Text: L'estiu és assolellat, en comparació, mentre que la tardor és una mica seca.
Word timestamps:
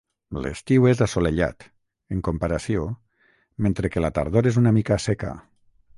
L'estiu 0.43 0.87
és 0.91 1.01
assolellat, 1.05 1.67
en 2.17 2.23
comparació, 2.29 2.87
mentre 3.67 3.93
que 3.97 4.07
la 4.07 4.15
tardor 4.19 4.51
és 4.53 4.59
una 4.63 4.73
mica 4.79 4.99
seca. 5.05 5.37